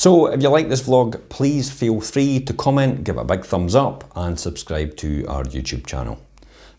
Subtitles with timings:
[0.00, 3.74] So if you like this vlog, please feel free to comment, give a big thumbs
[3.74, 6.18] up and subscribe to our YouTube channel.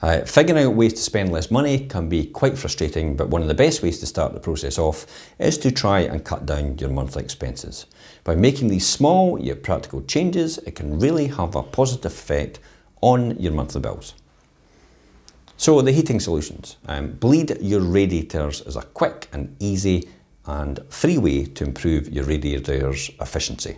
[0.01, 3.47] Uh, figuring out ways to spend less money can be quite frustrating, but one of
[3.47, 5.05] the best ways to start the process off
[5.37, 7.85] is to try and cut down your monthly expenses.
[8.23, 12.57] By making these small yet practical changes, it can really have a positive effect
[13.01, 14.15] on your monthly bills.
[15.57, 16.77] So the heating solutions.
[16.87, 20.09] Um, bleed your radiators is a quick and easy
[20.45, 23.77] and free way to improve your radiator's efficiency.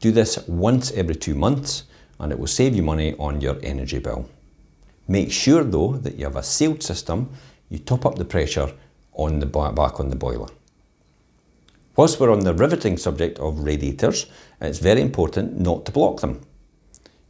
[0.00, 1.84] Do this once every two months
[2.18, 4.28] and it will save you money on your energy bill.
[5.08, 7.30] Make sure though that you have a sealed system,
[7.68, 8.72] you top up the pressure
[9.14, 10.48] on the back on the boiler.
[11.96, 14.26] Whilst we're on the riveting subject of radiators,
[14.60, 16.42] it's very important not to block them.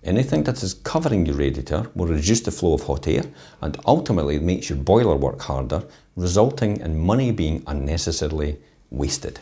[0.06, 3.24] Anything that is covering your radiator will reduce the flow of hot air
[3.60, 5.83] and ultimately makes your boiler work harder,
[6.14, 8.56] resulting in money being unnecessarily
[8.91, 9.41] wasted.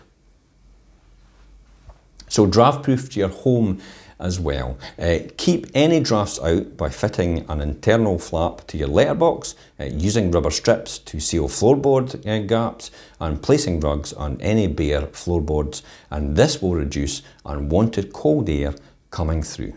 [2.29, 3.83] So draft proof your home
[4.19, 4.79] as well.
[4.99, 10.31] Uh, keep any drafts out by fitting an internal flap to your letterbox, uh, using
[10.31, 16.37] rubber strips to seal floorboard uh, gaps, and placing rugs on any bare floorboards, and
[16.37, 18.75] this will reduce unwanted cold air
[19.11, 19.75] coming through.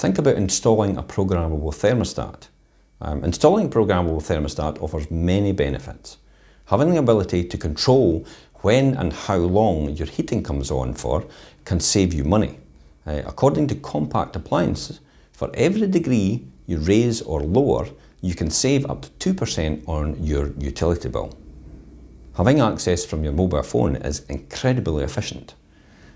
[0.00, 2.48] Think about installing a programmable thermostat.
[3.02, 6.16] Um, installing a programmable thermostat offers many benefits.
[6.68, 8.24] Having the ability to control
[8.62, 11.26] when and how long your heating comes on for
[11.66, 12.58] can save you money.
[13.06, 15.00] Uh, according to Compact Appliances,
[15.34, 17.86] for every degree you raise or lower,
[18.22, 21.36] you can save up to 2% on your utility bill.
[22.38, 25.52] Having access from your mobile phone is incredibly efficient.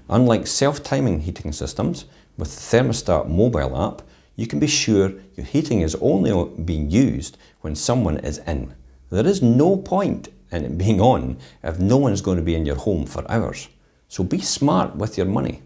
[0.08, 4.02] Unlike self-timing heating systems, with the Thermostat mobile app,
[4.36, 6.32] you can be sure your heating is only
[6.62, 8.74] being used when someone is in.
[9.10, 12.54] There is no point in it being on if no one is going to be
[12.54, 13.68] in your home for hours.
[14.08, 15.62] So be smart with your money.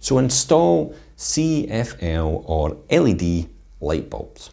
[0.00, 3.48] So install CFL or LED
[3.80, 4.50] light bulbs.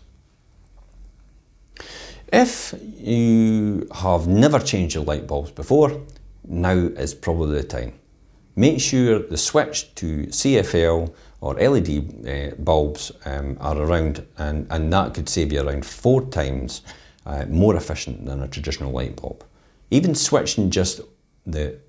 [2.31, 6.01] If you have never changed your light bulbs before,
[6.47, 7.98] now is probably the time.
[8.59, 14.91] Make sure the switch to CFL or LED uh, bulbs um, are around and, and
[14.91, 16.81] that could save you around four times
[17.25, 19.45] uh, more efficient than a traditional light bulb.
[19.91, 20.99] Even switching just
[21.45, 21.79] the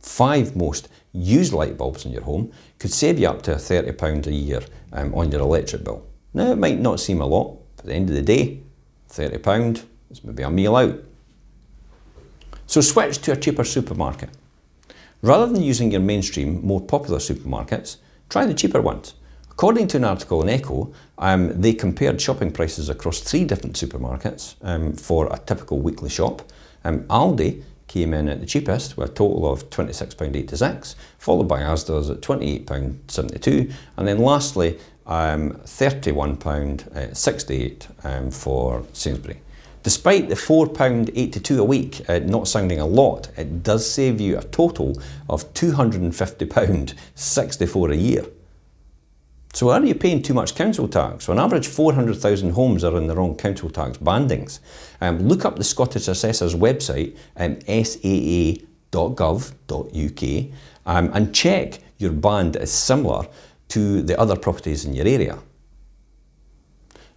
[0.00, 4.32] five most used light bulbs in your home could save you up to £30 a
[4.32, 6.04] year um, on your electric bill.
[6.34, 8.60] Now, it might not seem a lot, but at the end of the day,
[9.08, 10.98] £30 is maybe a meal out.
[12.66, 14.30] So switch to a cheaper supermarket.
[15.22, 17.96] Rather than using your mainstream, more popular supermarkets,
[18.28, 19.14] try the cheaper ones.
[19.50, 24.56] According to an article in Echo, um, they compared shopping prices across three different supermarkets
[24.60, 26.42] um, for a typical weekly shop.
[26.84, 32.10] Um, Aldi came in at the cheapest with a total of £26.86, followed by Asda's
[32.10, 39.40] at £28.72, and then lastly, um, £31.68 um, for Sainsbury.
[39.86, 44.42] Despite the £4.82 a week uh, not sounding a lot, it does save you a
[44.42, 48.26] total of £250.64 a year.
[49.54, 51.28] So are you paying too much council tax?
[51.28, 54.58] On average, 400,000 homes are in the wrong council tax bandings.
[55.00, 58.62] Um, look up the Scottish Assessor's website, um, saa.gov.uk,
[60.86, 63.28] um, and check your band is similar
[63.68, 65.38] to the other properties in your area.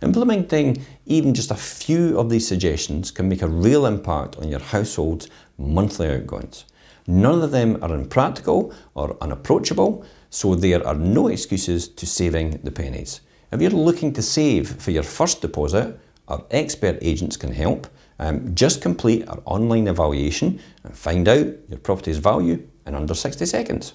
[0.01, 4.61] Implementing even just a few of these suggestions can make a real impact on your
[4.61, 5.27] household's
[5.57, 6.63] monthly outgoings.
[7.05, 12.71] None of them are impractical or unapproachable, so there are no excuses to saving the
[12.71, 13.21] pennies.
[13.51, 15.99] If you're looking to save for your first deposit,
[16.29, 17.88] our expert agents can help.
[18.19, 23.45] Um, just complete our online evaluation and find out your property's value in under 60
[23.45, 23.93] seconds.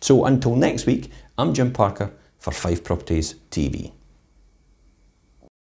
[0.00, 3.92] So until next week, I'm Jim Parker for Fife Properties TV.